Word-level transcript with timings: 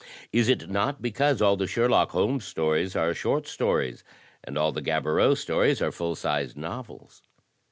Is 0.31 0.49
it 0.49 0.67
not 0.67 0.99
because 0.99 1.43
all 1.43 1.55
the 1.57 1.67
Sherlock 1.67 2.09
Holmes 2.09 2.43
stories 2.43 2.95
are 2.95 3.13
short 3.13 3.45
stories, 3.45 4.03
and 4.43 4.57
all 4.57 4.71
the 4.71 4.81
Gaboriau 4.81 5.35
stories 5.37 5.79
are 5.79 5.91
full 5.91 6.15
sized 6.15 6.57
novels? 6.57 7.21